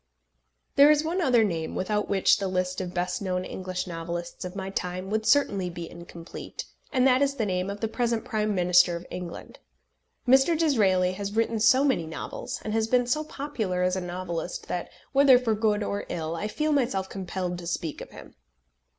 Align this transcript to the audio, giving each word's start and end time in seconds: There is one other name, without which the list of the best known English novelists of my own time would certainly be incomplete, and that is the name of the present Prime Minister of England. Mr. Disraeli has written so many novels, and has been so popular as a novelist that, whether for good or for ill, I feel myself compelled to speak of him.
There 0.77 0.89
is 0.89 1.03
one 1.03 1.21
other 1.21 1.43
name, 1.43 1.75
without 1.75 2.09
which 2.09 2.39
the 2.39 2.47
list 2.47 2.81
of 2.81 2.89
the 2.89 2.95
best 2.95 3.21
known 3.21 3.45
English 3.45 3.85
novelists 3.85 4.43
of 4.43 4.55
my 4.55 4.65
own 4.65 4.73
time 4.73 5.09
would 5.11 5.27
certainly 5.27 5.69
be 5.69 5.87
incomplete, 5.87 6.65
and 6.91 7.05
that 7.05 7.21
is 7.21 7.35
the 7.35 7.45
name 7.45 7.69
of 7.69 7.81
the 7.81 7.87
present 7.87 8.25
Prime 8.25 8.55
Minister 8.55 8.95
of 8.95 9.05
England. 9.11 9.59
Mr. 10.27 10.57
Disraeli 10.57 11.11
has 11.11 11.35
written 11.35 11.59
so 11.59 11.83
many 11.83 12.07
novels, 12.07 12.59
and 12.63 12.73
has 12.73 12.87
been 12.87 13.05
so 13.05 13.23
popular 13.23 13.83
as 13.83 13.95
a 13.95 14.01
novelist 14.01 14.67
that, 14.69 14.89
whether 15.11 15.37
for 15.37 15.53
good 15.53 15.83
or 15.83 15.99
for 16.01 16.05
ill, 16.09 16.35
I 16.35 16.47
feel 16.47 16.71
myself 16.71 17.07
compelled 17.07 17.59
to 17.59 17.67
speak 17.67 18.01
of 18.01 18.09
him. 18.09 18.33